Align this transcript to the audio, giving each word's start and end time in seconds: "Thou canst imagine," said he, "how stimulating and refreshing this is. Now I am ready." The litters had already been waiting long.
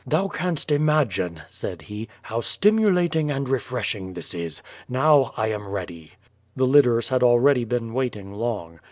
"Thou 0.03 0.29
canst 0.29 0.71
imagine," 0.71 1.43
said 1.47 1.83
he, 1.83 2.07
"how 2.23 2.41
stimulating 2.41 3.29
and 3.29 3.47
refreshing 3.47 4.13
this 4.13 4.33
is. 4.33 4.59
Now 4.89 5.31
I 5.37 5.49
am 5.49 5.67
ready." 5.67 6.13
The 6.55 6.65
litters 6.65 7.09
had 7.09 7.21
already 7.21 7.65
been 7.65 7.93
waiting 7.93 8.33
long. 8.33 8.79